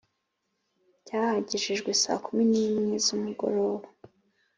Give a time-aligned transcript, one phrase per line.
[1.03, 3.87] Byahagejejwe saa kumi n’imwe z’umugoroba